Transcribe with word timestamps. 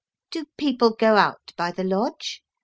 "Do 0.31 0.45
people 0.57 0.89
go 0.93 1.15
out 1.15 1.51
by 1.55 1.69
the 1.69 1.83
lodge?" 1.83 2.41